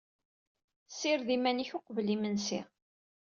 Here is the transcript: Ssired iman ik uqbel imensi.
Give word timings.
Ssired 0.89 1.29
iman 1.35 1.61
ik 1.63 1.71
uqbel 1.77 2.07
imensi. 2.15 2.59